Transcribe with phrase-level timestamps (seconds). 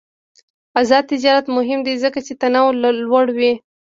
[0.79, 3.53] آزاد تجارت مهم دی ځکه چې تنوع لوړوی.